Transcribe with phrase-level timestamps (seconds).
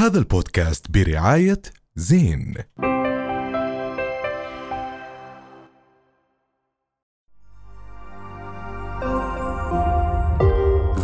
[0.00, 1.62] هذا البودكاست برعاية
[1.96, 2.54] زين.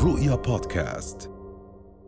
[0.04, 1.30] رؤيا بودكاست.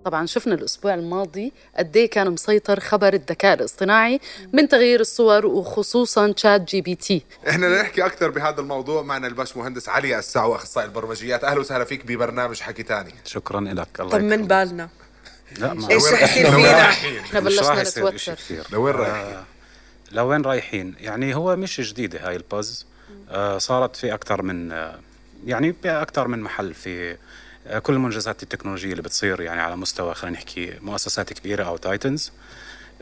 [0.05, 4.21] طبعا شفنا الأسبوع الماضي قد إيه كان مسيطر خبر الذكاء الاصطناعي
[4.53, 7.25] من تغيير الصور وخصوصا ChatGPT.
[7.49, 11.45] إحنا بدنا نحكي أكثر بهذا الموضوع معنا الباش مهندس علي الساعو أخصائي البرمجيات.
[11.45, 13.15] أهلا وسهلا فيك ببرنامج حكي تاني.
[13.25, 14.47] شكرا لك الله طمن.
[14.47, 14.89] بالنا.
[15.59, 18.17] لا ما إيش رح يصير لوين فينا؟ رايحين؟ إحنا بلشنا راح نتوتر.
[18.35, 19.37] كثير لوين رايحين؟
[20.13, 22.87] لوين رايحين؟ يعني هو مش جديدة هاي ال buzz.
[23.31, 24.99] آه صارت في أكثر من آه
[25.47, 27.17] يعني بأكثر من محل في
[27.67, 32.33] آه كل المنجزات التكنولوجية اللي بتصير يعني على مستوى خلينا نحكي مؤسسات كبيرة أو titans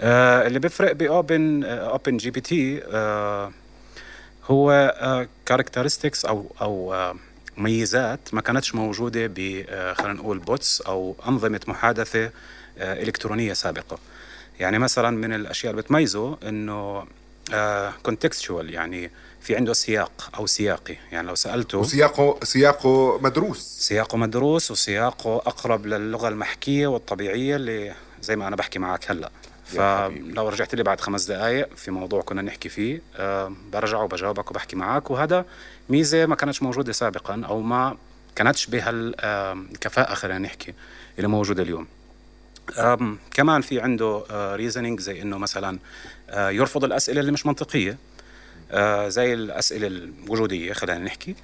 [0.01, 3.53] آه اللي بيفرق ب Open آه Open GPT آه
[4.51, 7.17] هو characteristics أو أو آه،
[7.57, 12.31] ميزات ما كانتش موجودة ب آه، خلينا نقول bots أو أنظمة محادثة
[12.79, 13.99] آه، إلكترونية سابقة.
[14.61, 17.07] يعني مثلا من الأشياء اللي بتميزه إنه
[18.03, 20.97] كونتكستشوال يعني في عنده سياق أو سياقي.
[21.13, 23.59] يعني لو سألته وسياقه سياقه مدروس.
[23.61, 29.31] سياقه مدروس وسياقه أقرب للغة المحكية والطبيعية اللي زي ما أنا بحكي معك هلأ.
[29.67, 34.77] فلو رجعت لي بعد خمس دقائق في موضوع كنا نحكي فيه أه برجع وبجاوبك وبحكي
[34.77, 35.45] معك وهذا
[35.89, 37.97] ميزة ما كانتش موجودة سابقا أو ما
[38.37, 40.75] كانتش بهالكفاءة خلينا نحكي
[41.19, 41.87] اللي موجودة اليوم.
[43.31, 45.79] كمان في عنده ريزنينج زي إنه مثلا
[46.31, 47.99] آه، يرفض الأسئلة اللي مش منطقية
[48.71, 51.31] آه، زي الأسئلة الوجودية خلينا نحكي.
[51.31, 51.35] آه،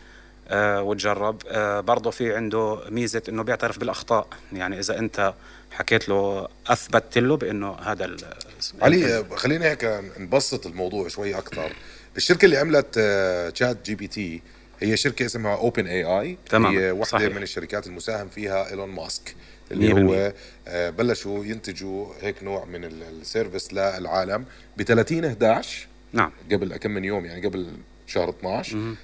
[0.51, 1.43] وتجرب.
[1.49, 4.27] آه، برضه في عنده ميزة إنه بيعترف بالأخطاء.
[4.53, 5.35] يعني إذا أنت
[5.71, 8.35] حكيت له اثبتت له بإنه هذا ال-
[8.83, 11.73] علي خلينا هيك نبسط الموضوع شوي أكثر.
[12.17, 14.43] الشركة اللي عملت آه، ChatGPT
[14.81, 17.35] هي شركة اسمها OpenAI تمام، هي واحدة صحيح.
[17.37, 19.35] من الشركات المساهم فيها إيلون ماسك
[19.71, 19.99] اللي 100%.
[19.99, 20.33] هو
[20.69, 24.45] آه، بلشوا ينتجوا هيك نوع من ال- ال service للعالم
[24.77, 26.31] ب 30 11 نعم.
[26.53, 27.67] قبل كم من يوم يعني قبل
[28.07, 28.95] شهر 12 آه،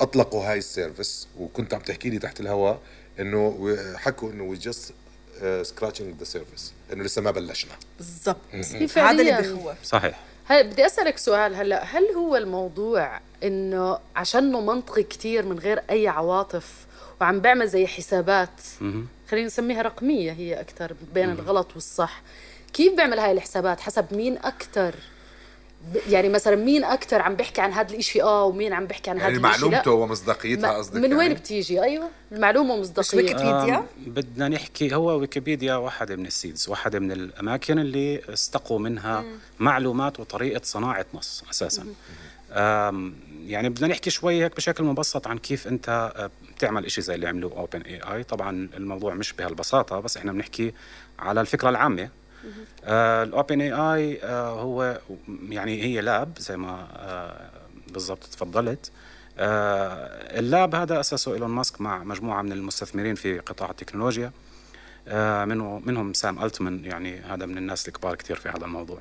[0.00, 2.80] أطلقوا هاي ال service وكنت عم تحكي لي تحت الهواء
[3.20, 4.94] إنه حكوا إنه we just
[5.62, 7.72] scratching the surface إنه لسه ما بلشنا.
[7.98, 8.36] بالضبط.
[8.52, 9.84] هي هذا اللي فعلياً؟ بخوف.
[9.84, 10.20] صحيح.
[10.44, 16.08] هل بدي أسألك سؤال هلأ هل هو الموضوع إنه عشانه منطقي كتير من غير أي
[16.08, 16.86] عواطف
[17.20, 18.60] وعم بيعمل زي حسابات.
[19.28, 22.22] خلينا نسميها رقمية هي أكثر بين الغلط والصح
[22.72, 24.94] كيف بيعمل هاي الحسابات؟ حسب مين أكثر
[26.08, 29.24] يعني مثلا مين أكثر عم بيحكي عن هذا الإشي؟ آه ومين عم بيحكي عن هذا
[29.28, 29.66] يعني الإشي؟ لا.
[29.68, 34.94] معلومته ومصداقيتها قصدك من وين يعني؟ بتيجي؟ أيوه المعلومة مش مصداقيه ويكيبيديا؟ آم، بدنا نحكي
[34.94, 39.24] هو ويكيبيديا واحدة من السيدز واحدة من الأماكن اللي استقوا منها
[39.58, 41.86] معلومات وطريقة صناعة نص أساسا.
[42.52, 43.14] آم،
[43.46, 47.28] يعني بدنا نحكي شوي هيك بشكل مبسط عن كيف أنت آه، بتعمل إشي زي اللي
[47.28, 50.72] عملوه أوبن اي اي طبعا الموضوع مش بهالبساطة بس إحنا بنحكي
[51.18, 52.08] على الفكرة العامة.
[52.84, 55.00] الأوبن إي آي هو
[55.48, 57.50] يعني هي لاب زي ما آه،
[57.92, 58.90] بالضبط تفضلت.
[59.38, 64.32] آه، اللاب هذا أسسه إيلون ماسك مع مجموعة من المستثمرين في قطاع التكنولوجيا.
[65.08, 68.98] آه، منه منهم سام ألتمان يعني هذا من الناس الكبار كثير في هذا الموضوع.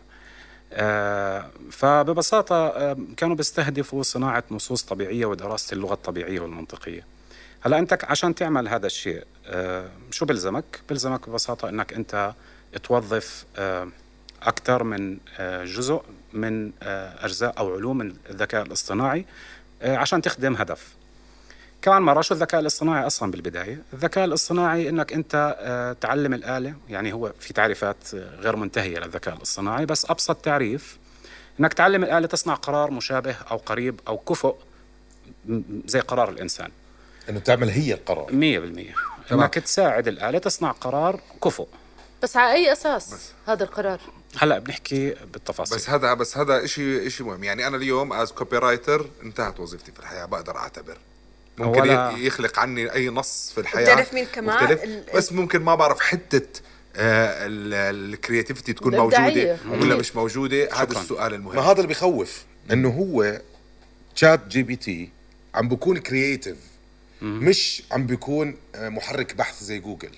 [0.74, 7.06] آه، فببساطة آه، كانوا بيستهدفوا صناعة نصوص طبيعية ودراسة اللغة الطبيعية والمنطقية.
[7.62, 12.34] هلا انت عشان تعمل هذا الشيء آه، شو بلزمك؟ بلزمك ببساطة إنك أنت
[12.84, 13.46] توظف
[14.44, 16.02] أكثر من آه، جزء
[16.34, 19.26] من آه، أجزاء أو علوم الذكاء الاصطناعي
[19.82, 20.96] آه، عشان تخدم هدف.
[21.82, 23.82] كمان مرة شو الذكاء الاصطناعي أصلا بالبداية.
[23.94, 29.36] الذكاء الاصطناعي أنك أنت آه، تعلم الآلة يعني هو في تعريفات آه، غير منتهية للذكاء
[29.36, 30.98] الاصطناعي بس أبسط تعريف
[31.60, 34.56] أنك تعلم الآلة تصنع قرار مشابه أو قريب أو كفؤ
[35.86, 36.70] زي قرار الإنسان.
[37.30, 38.28] إنه تعمل هي القرار.
[38.32, 41.68] 100% أنك تساعد الآلة تصنع قرار كفؤ.
[42.24, 43.16] بس على أي أساس
[43.48, 44.00] هذا القرار؟
[44.38, 45.78] هلا بنحكي بالتفاصيل.
[45.78, 47.44] بس هذا بس هذا شيء شيء مهم.
[47.44, 50.98] يعني أنا اليوم as copywriter انتهت وظيفتي في الحياة بقدر أعتبر.
[51.58, 53.84] ممكن ولا- يخلق عني أي نص في الحياة.
[53.84, 54.84] بتعرف مين كمان؟ مختلف.
[54.84, 56.62] ال- بس ممكن ما بعرف حتة
[56.96, 58.96] ال creativity تكون.
[58.98, 59.96] موجودة ولا.
[59.96, 60.70] مش موجودة.
[60.74, 61.00] هذا.
[61.00, 63.42] السؤال ما المهم هذا اللي بخوف؟ إنه هو
[64.16, 65.10] ChatGPT
[65.56, 66.58] عم بكون creative
[67.22, 70.12] مش عم بيكون آه، محرك بحث زي جوجل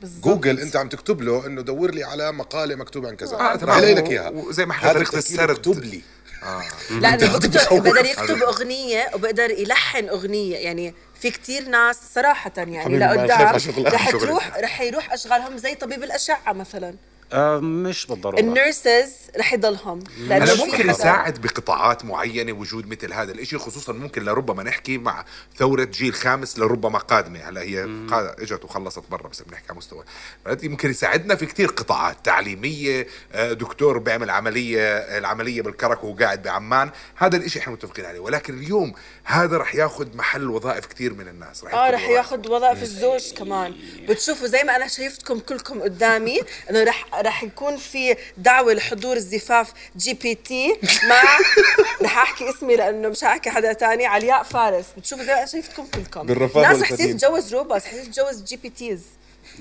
[0.00, 0.24] بالضبط.
[0.24, 3.58] جوجل انت عم تكتب له انه دور لي على مقالة مكتوب عن كذا آه،.
[3.62, 5.50] يلاقي لك إياها وزي ما التفكير السرد.
[5.50, 6.02] اكتب لي
[7.00, 7.82] لا هذا بيكتب بخوف.
[7.82, 13.56] بقدر يكتب أغنية وبقدر يلحن أغنية يعني في كتير ناس صراحة يعني لقدام.
[13.86, 14.10] رح.
[14.20, 16.94] تروح رح يروح أشغالهم زي طبيب الأشعة مثلا
[17.32, 18.40] آه مش بالضرورة.
[18.40, 20.04] ال nurses رح يضلهم.
[20.30, 25.24] أنا ممكن يساعد بقطاعات معينة وجود مثل هذا الإشي خصوصا ممكن لربما نحكي مع
[25.58, 27.40] ثورة جيل خامس لربما قادمة.
[27.48, 30.04] هلا هي قا- إجت وخلصت برا بس بنحكي على مستوى.
[30.46, 36.90] ممكن يساعدنا في كتير قطاعات تعليمية آه، دكتور بيعمل عملية العملية بالكرك وهو قاعد بعمان.
[37.16, 38.18] هذا الإشي إحنا متفقين عليه.
[38.20, 38.92] ولكن اليوم
[39.24, 41.64] هذا رح ياخذ محل وظائف كتير من الناس.
[41.64, 42.16] آه ياخذ رح وظائف.
[42.16, 43.74] ياخذ وظائف الزوج كمان.
[44.08, 46.40] بتشوفوا زي ما أنا شايفتكم كلكم قدامي
[46.70, 50.76] إنه رح رح يكون في دعوة لحضور الزفاف GPT
[51.08, 51.22] مع
[52.06, 54.84] رح أحكي اسمي لأنه مش هحكي حدا تاني علياء فارس.
[54.96, 57.16] بتشوفوا زي ما أنا شايفتكم كلكم بالرفاه ناس حسيت.
[57.16, 59.02] تتجوز روبوت حسيت تتجوز GPTs.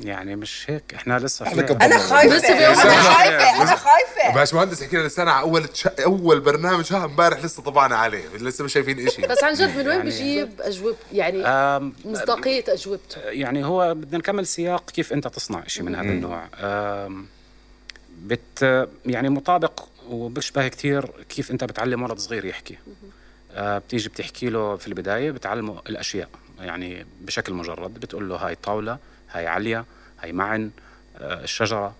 [0.04, 1.86] يعني مش هيك إحنا لسه كبرنا.
[1.86, 2.48] أنا خايفة.
[2.48, 2.76] أنا.
[2.76, 4.36] خايفة أنا خايفة.
[4.36, 5.88] باش مهندس حكينا لسه على أول تش...
[5.88, 6.94] أول برنامج.
[6.94, 8.24] ها امبارح لسه طبعنا عليه.
[8.40, 9.22] لسه مش شايفين إشي.
[9.22, 13.22] بس عن جد من وين يعني- بجيب أجوبة؟ يعني آم، مصداقية أجوبته.
[13.22, 16.48] يعني هو بدنا نكمل سياق كيف أنت تصنع شيء من هذا النوع.
[16.60, 17.28] آم،
[18.22, 22.78] بت يعني مطابق وبيشبه كثير كيف انت بتعلم ولد صغير يحكي.
[23.52, 26.30] آه، بتيجي بتحكي له في البداية بتعلمه الأشياء
[26.60, 28.98] يعني بشكل مجرد بتقول له هاي طاوله
[29.32, 29.86] هاي عليا
[30.20, 30.72] هاي معن
[31.18, 31.96] آه، الشجرة.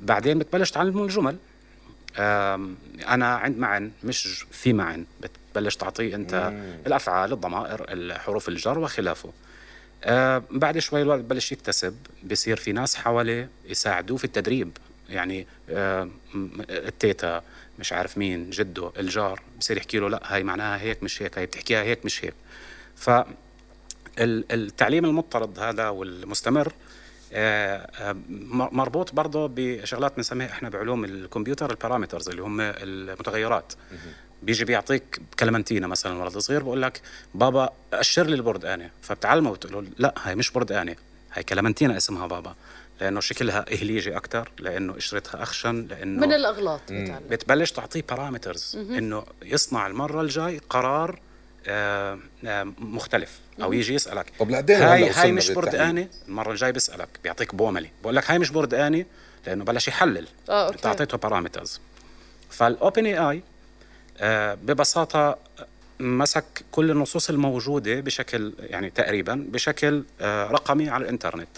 [0.00, 1.36] بعدين بتبلش تعلمه الجمل.
[3.08, 6.52] أنا عند معن مش في معن بتبلش تعطيه أنت
[6.86, 9.32] الأفعال الضمائر الحروف الجر وخلافه.
[10.04, 14.70] آه بعد شوي الولد ببلش يكتسب بصير في ناس حواليه يساعدوه في التدريب.
[15.08, 16.08] يعني آه
[16.70, 17.42] التيتا
[17.78, 21.46] مش عارف مين جده الجار بصير يحكي له لا هاي معناها هيك مش هيك هاي
[21.46, 22.34] بتحكيها هيك مش هيك.
[22.96, 26.72] ف ال- التعليم المضطرد هذا والمستمر
[27.32, 28.16] آه، آه،
[28.72, 33.72] مربوط برضه بشغلات بنسميها إحنا بعلوم الكمبيوتر ال parameters اللي هم المتغيرات.
[34.42, 37.00] بيجي بيعطيك كلمنتينا مثلا ولد صغير بقول لك
[37.34, 40.96] بابا أشر لي البردقانه فبتعلمه بتقول له لا هاي مش بردقانه
[41.32, 42.54] هاي كلمنتينا اسمها بابا.
[43.00, 49.24] لأنه شكلها إهليلجي أكثر لأنه قشرتها أخشن لأنه من الأغلاط بتعلم بتبلش تعطيه parameters إنه
[49.42, 51.20] يصنع المرة الجاي قرار
[51.66, 54.32] آه، آه، مختلف أو يجي يسألك.
[54.38, 57.90] طب لقد إيه هاي هاي مش؟ بردقانه المرة الجاي بيسالك بيعطيك بوملي.
[58.02, 59.04] بقول لك هاي مش بردقانه
[59.46, 60.28] لأنه بلش يحلل.
[60.48, 60.76] آه، okay.
[60.76, 61.80] انت اعطيته بارامترز
[62.50, 63.42] ف OpenAI
[64.56, 65.38] ببساطة
[66.00, 71.48] مسك كل النصوص الموجودة بشكل يعني تقريبا بشكل آه، رقمي على الإنترنت.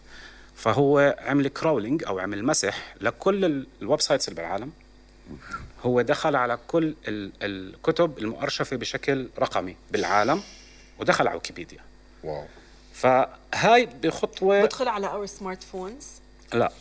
[0.61, 4.73] فهو عمل crawling أو عمل مسح لكل ال- ال websites اللي بالعالم.
[5.83, 10.43] هو دخل على كل ال- الكتب المؤرشفة بشكل رقمي بالعالم
[10.99, 11.79] ودخل على ويكيبيديا.
[12.25, 12.45] واو.
[12.95, 16.07] فهاي بخطوة بدخل على our smartphones
[16.55, 16.73] لا.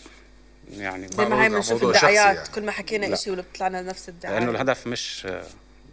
[0.71, 2.49] يعني زي ما موضوع- بنشوف الدعايات يعني.
[2.55, 3.15] كل ما حكينا لا.
[3.15, 4.39] شيء ولا بيطلع لنا نفس الدعاية.
[4.39, 5.27] لأنه الهدف مش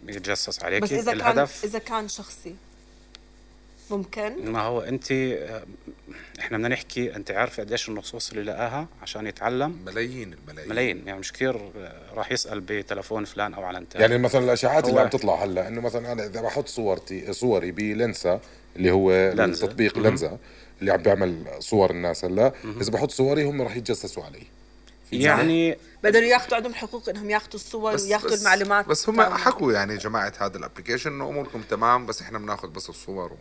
[0.07, 2.55] يتجسس عليك بس إذا كان الهدف إذا كان شخصي.
[3.91, 4.51] ممكن.
[4.51, 5.63] ما هو انت آه،
[6.39, 11.19] إحنا بدنا نحكي انت عارفة قديش النصوص اللي لقاها عشان يتعلم؟ ملايين الملايين ملايين يعني
[11.19, 15.43] مش كثير آه، راح يسأل بتلفون فلان أو على يعني مثلا الأشاعات اللي عم تطلع
[15.43, 18.39] هلأ إنه مثلا أنا إذا بحط صورتي صوري بلنسا
[18.75, 19.65] اللي هو لنزة.
[19.65, 20.37] التطبيق لنزا
[20.81, 24.43] اللي عم بيعمل صور الناس هلأ إذا بحط صوري هم راح يتجسسوا علي.
[25.11, 28.87] يعني بقدروا ياخذوا عندهم حقوق إنهم ياخذوا الصور وياخذوا المعلومات.
[28.87, 29.21] بس هم.
[29.21, 33.37] حكوا يعني جماعة هذا الابلكيشن إنه أموركم تمام بس إحنا بناخذ بس الصور و...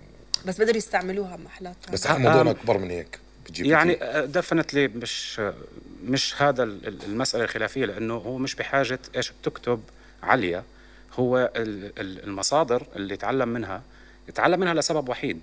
[0.47, 1.77] بس بقدروا يستعملوها محلات.
[1.93, 3.19] بس موضوعنا أكبر من هيك
[3.59, 3.99] يعني.
[4.27, 5.55] دفنتلي مش آه،
[6.05, 9.81] مش هذا ال- ال- المسألة الخلافية لأنه هو مش بحاجة إيش بتكتب
[10.23, 10.65] عاليه
[11.19, 13.83] هو ال- ال- المصادر اللي يتعلم منها
[14.29, 15.41] يتعلم منها لسبب وحيد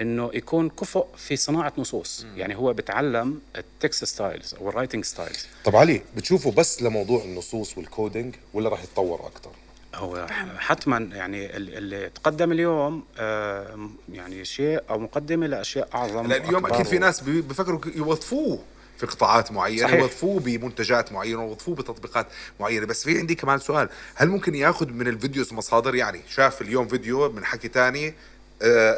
[0.00, 2.26] إنه يكون كفؤ في صناعة نصوص.
[2.36, 5.46] يعني هو بتعلم ال text styles أو ال writing styles.
[5.64, 9.50] طب علي بتشوفوا بس لموضوع النصوص وال coding ولا راح يتطور أكثر
[9.98, 10.26] هو
[10.58, 16.66] حتما يعني ال- اللي تقدم اليوم آه، يعني شيء أو مقدمة لأشياء أعظم لا اليوم
[16.66, 18.64] أكيد في ناس بفكروا يوظفوه
[18.98, 20.00] في قطاعات معينة صحيح.
[20.00, 22.26] يوظفوه بمنتجات معينة يوظفوه بتطبيقات
[22.60, 22.86] معينة.
[22.86, 26.88] بس في عندي كمان سؤال هل ممكن ياخذ من ال videos مصادر؟ يعني شاف اليوم
[26.88, 28.14] فيديو من حكي تاني
[28.62, 28.92] آه،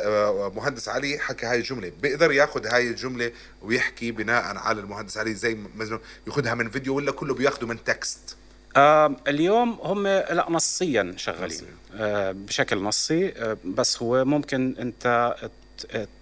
[0.47, 1.93] آه، مهندس علي حكى هاي الجملة.
[2.03, 7.13] بيقدر ياخذ هاي الجملة ويحكي بناء على المهندس علي زي مثلا ياخذها من فيديو ولا
[7.13, 8.37] كله بياخذه من text؟
[8.77, 11.61] آه اليوم هم لا نصيا شغالين.
[11.95, 15.35] آه بشكل نصي آه بس هو ممكن أنت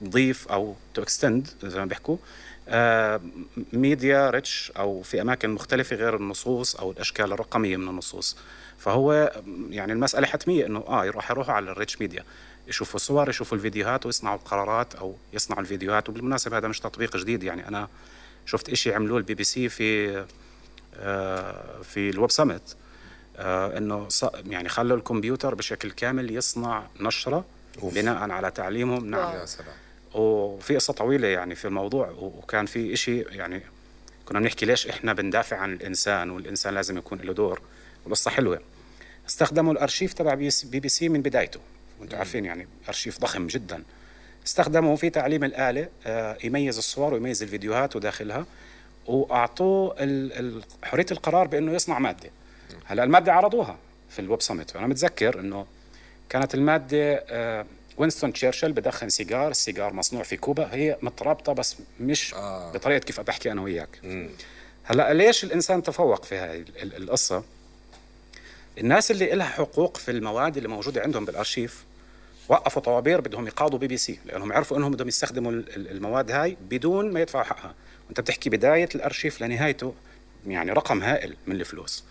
[0.00, 2.16] تضيف أو to extend زي ما بيحكوا.
[2.68, 3.20] آه
[3.72, 8.36] media rich أو في أماكن مختلفة غير النصوص أو الأشكال الرقمية من النصوص.
[8.78, 9.32] فهو
[9.70, 12.24] يعني المسألة حتمية إنه آه يروح يروحوا على ال rich media
[12.68, 16.08] يشوفوا الصور يشوفوا الفيديوهات ويصنعوا القرارات أو يصنعوا الفيديوهات.
[16.08, 17.88] وبالمناسبة هذا مش تطبيق جديد يعني أنا
[18.46, 20.24] شفت إشي عملوه البي بي سي في
[21.82, 22.76] في ال Web Summit
[23.38, 24.08] آه، إنه
[24.46, 27.44] يعني خلوا الكمبيوتر بشكل كامل يصنع نشرة
[27.82, 27.94] أوف.
[27.94, 29.06] بناء على تعليمهم.
[29.10, 29.36] نعم.
[29.36, 29.74] يا سلام.
[30.14, 33.62] وفي قصة طويلة يعني في الموضوع وكان في إشي يعني
[34.26, 37.60] كنا بنحكي ليش إحنا بندافع عن الإنسان والإنسان لازم يكون له دور.
[38.04, 38.60] والقصة حلوة.
[39.28, 41.60] استخدموا الأرشيف تبع بي, بي سي من بدايته.
[42.00, 43.82] وأنتم عارفين يعني أرشيف ضخم جدا.
[44.46, 48.46] استخدموا في تعليم الآلة آه، يميز الصور ويميز الفيديوهات وداخلها.
[49.08, 49.94] وأعطوه
[50.82, 52.30] حرية القرار بأنه يصنع مادة.
[52.84, 53.78] هلا المادة عرضوها
[54.10, 55.66] في ال Web Summit وأنا متذكر إنه
[56.28, 60.68] كانت المادة آه، وينستون تشرشل بدخن سيجار السيجار مصنوع في كوبا.
[60.74, 62.72] هي مترابطة بس مش آه.
[62.72, 63.88] بطريقة كيف بحكي أنا وياك.
[64.84, 67.44] هلا ليش الإنسان تفوق في هاي ال- ال- القصة؟
[68.78, 71.84] الناس اللي لها حقوق في المواد اللي موجودة عندهم بالأرشيف
[72.48, 76.30] وقفوا طوابير بدهم يقاضوا بي بي سي لأنهم عرفوا إنهم بدهم يستخدموا ال- ال- المواد
[76.30, 77.74] هاي بدون ما يدفعوا حقها.
[78.08, 79.94] وانت بتحكي بداية الأرشيف لنهايته
[80.46, 82.04] يعني رقم هائل من الفلوس.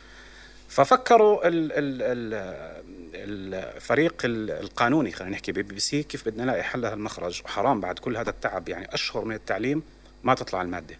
[0.69, 6.63] ففكروا ال ال ال الفريق ال- القانوني خلينا نحكي بي بي سي كيف بدنا نلاقي
[6.63, 7.41] حل المخرج.
[7.45, 9.83] وحرام بعد كل هذا التعب يعني أشهر من التعليم
[10.23, 10.95] ما تطلع المادة.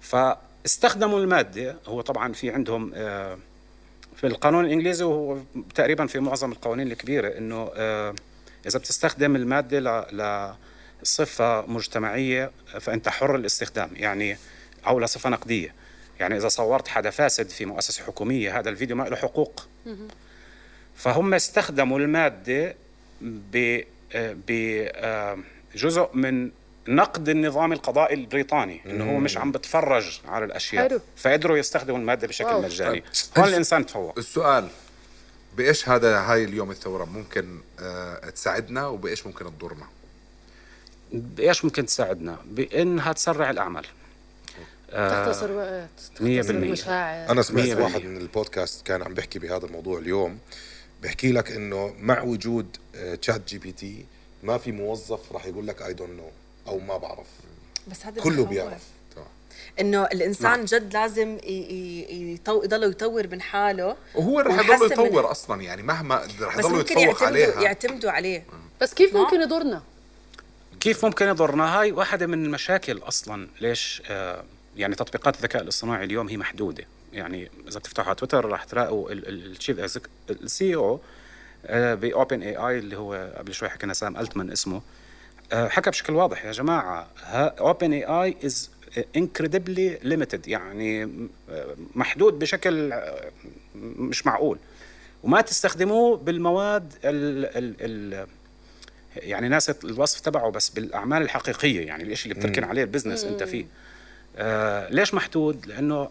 [0.00, 3.38] فاستخدموا المادة هو طبعا في عندهم آه،
[4.16, 5.38] في القانون الإنجليزي وهو
[5.74, 8.14] تقريبا في معظم القوانين الكبيرة إنه آه،
[8.66, 9.78] إذا بتستخدم المادة
[10.12, 10.54] ل
[11.02, 14.36] لصفه مجتمعية فأنت حر الاستخدام يعني
[14.86, 15.74] أو لصفه نقدية.
[16.20, 19.66] يعني إذا صورت حدا فاسد في مؤسسة حكومية هذا الفيديو ما له حقوق.
[20.96, 22.74] فهم استخدموا المادة
[23.20, 23.80] ب
[24.14, 26.50] بجزء من
[26.88, 30.88] نقد النظام القضائي البريطاني إنه هو مش عم بتفرج على الأشياء.
[30.88, 31.00] حلو.
[31.16, 32.62] فقدروا يستخدموا المادة بشكل واو.
[32.62, 33.00] مجاني.
[33.00, 33.04] طيب.
[33.38, 34.18] هون الإنسان تفوق.
[34.18, 34.68] السؤال
[35.56, 39.86] بإيش هذا هاي اليوم الثورة ممكن آه تساعدنا وبإيش ممكن تضرنا؟
[41.20, 43.86] بايش ممكن تساعدنا؟ بإنها تسرع الأعمال.
[44.92, 45.88] تختصر وقت
[46.20, 46.72] مية تختصر بالمية.
[46.72, 48.02] مشاعر أنا سمعت واحد.
[48.04, 50.38] من البودكاست كان عم بيحكي بهذا الموضوع اليوم
[51.02, 52.76] بيحكي لك إنه مع وجود
[53.22, 54.04] ChatGPT
[54.42, 56.30] ما في موظف راح يقول لك I don't know
[56.68, 57.26] أو ما بعرف.
[57.90, 58.44] بس هذا كله.
[58.44, 58.82] بيعرف.
[59.80, 65.62] إنه الإنسان جد لازم يطو- يضل يطور من حاله وهو رح يضل من- يطور أصلا
[65.62, 67.60] يعني مهما رح بس يضل يتفوق يعتمدوا عليها.
[67.62, 68.44] يعتمدوا عليه.
[68.80, 69.82] بس كيف ما- ممكن يضرنا؟
[70.80, 73.48] كيف ممكن يضرنا هاي واحدة من المشاكل أصلا.
[73.60, 74.44] ليش؟ آه
[74.76, 76.84] يعني تطبيقات الذكاء الاصطناعي اليوم هي محدودة.
[77.12, 79.98] يعني إذا بتفتحوا على تويتر راح تلاقوا ال
[80.30, 81.00] chief ال
[81.70, 84.82] CEO ب OpenAI اللي هو قبل شوي حكينا سام ألتمان اسمه.
[85.52, 88.70] آه حكى بشكل واضح يا جماعة OpenAI is
[89.18, 90.48] incredibly limited.
[90.48, 91.04] يعني
[91.50, 92.92] آه، محدود بشكل
[93.76, 94.58] مش معقول.
[95.22, 98.26] وما تستخدموه بالمواد ال ال ال
[99.16, 103.42] يعني ناس الوصف تبعه بس بالأعمال الحقيقية يعني الشيء اللي بتركن عليه ال business أنت
[103.42, 103.66] فيه.
[104.36, 106.08] آه ليش محدود؟ لأنه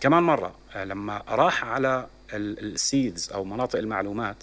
[0.00, 4.36] كمان مرة آه لما راح على السيدز أو مناطق المعلومات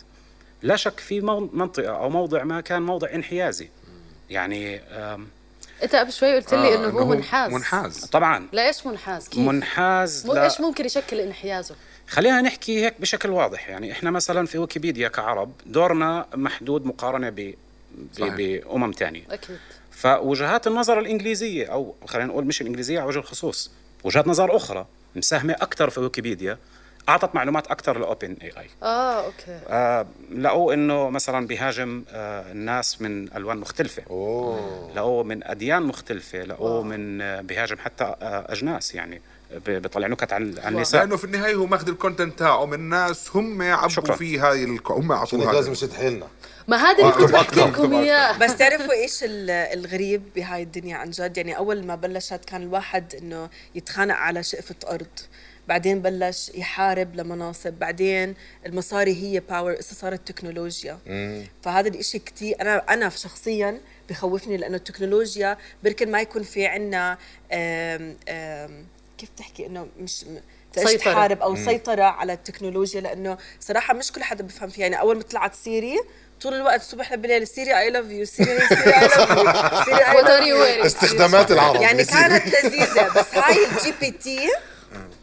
[0.62, 3.70] لا شك في مو- منطقة أو موضع ما كان موضع انحيازي.
[4.30, 4.82] يعني
[5.84, 7.52] أنت قبل شوي قلت لي آه، إنه هو منحاز.
[7.54, 8.06] منحاز.
[8.06, 8.48] طبعا.
[8.52, 11.76] لا إيش منحاز؟ كيف؟ منحاز لا- إيش ممكن يشكل انحيازه؟
[12.08, 13.70] خلينا نحكي هيك بشكل واضح.
[13.70, 17.54] يعني إحنا مثلا في ويكيبيديا كعرب دورنا محدود مقارنة.
[18.20, 19.58] بأمم ثانية أكيد.
[19.92, 23.72] فوجهات النظر الإنجليزية أو خلينا نقول مش الإنجليزية على وجه الخصوص
[24.04, 26.58] وجهات نظر أخرى مساهمة أكثر في ويكيبيديا
[27.10, 29.60] أعطت معلومات أكثر ل OpenAI آه okay.
[29.70, 34.04] آه لقوا إنه مثلا بيهاجم آه الناس من ألوان مختلفة.
[34.10, 34.92] أوه.
[34.96, 39.22] لقوه من أديان مختلفة لقوه من آه بيهاجم حتى آه أجناس يعني
[39.66, 41.02] ب- بيطلع نكت عن عن النساء.
[41.02, 44.16] لأنه في النهاية هو ماخذ ال content تاعه من ناس هم عبوا شكراً.
[44.16, 44.92] فيه هاي الك...
[44.92, 46.28] هم عشان لازم هذا نشد حيلنا.
[46.68, 51.10] ما هذا اللي كنت بحكي لكم اياه بس تعرفوا إيش ال- الغريب بهاي الدنيا عن
[51.10, 55.08] جد؟ يعني أول ما بلشت كان الواحد إنه يتخانق على شقفة أرض.
[55.68, 60.98] بعدين بلش يحارب لمناصب بعدين المصاري هي power هسه صارت تكنولوجيا.
[61.64, 67.18] فهذا الإشي كتير أنا أنا شخصيا بخوفني لأنه التكنولوجيا بركي ما يكون في عنا
[67.52, 68.86] آم آم
[69.18, 70.26] كيف تحكي إنه مش
[70.76, 70.96] سيطرة.
[70.96, 74.82] تحارب أو سيطرة على التكنولوجيا لأنه صراحة مش كل حدا بفهم فيها.
[74.82, 76.00] يعني أول ما طلعت سيري
[76.42, 81.82] طول الوقت الصبح لبالليل سيري I love you سيري سيري I love you استخدامات العرب.
[81.82, 82.06] يعني.
[82.06, 84.50] كانت لذيذة بس هاي ال GPT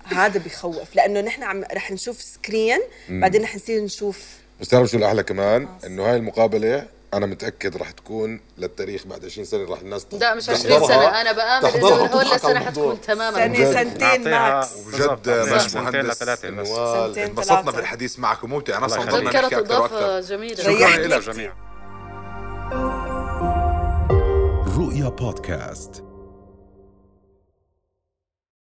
[0.04, 0.94] هذا بخوف.
[0.96, 4.24] لأنه نحن عم رح نشوف screen بعدين رح نصير نشوف.
[4.60, 9.44] بس تعرف شو الأحلى كمان؟ إنه هاي المقابلة أنا متأكد راح تكون للتاريخ بعد 20
[9.44, 11.20] سنة راح الناس لا مش 20 تحضرها- سنة.
[11.20, 11.94] أنا بآمن إنه تحضرها.
[12.02, 12.94] من هون وتضحك لسنه على الموضوع.
[12.94, 13.36] حتكون تماما.
[13.56, 13.72] سنة.
[13.72, 15.28] سنتين max وبجد.
[15.30, 16.22] مش سنتين مهندس
[17.18, 17.70] انبسطنا.
[17.70, 18.78] بالحديث معك وممتع.
[18.78, 19.04] أنا أصلا.
[19.04, 21.20] ضلنا كانت نحكي أكثر وأكثر جميله شكرا لك.
[21.22, 21.32] كتير.
[21.32, 21.52] جميع
[24.78, 26.04] رؤيا بودكاست.